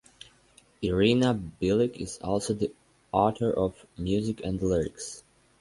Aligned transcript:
Iryna 0.81 1.39
Bilyk 1.61 1.97
is 2.01 2.17
also 2.23 2.55
the 2.55 2.71
author 3.11 3.53
of 3.53 3.85
music 3.99 4.41
and 4.43 4.59
lyrics. 4.59 5.21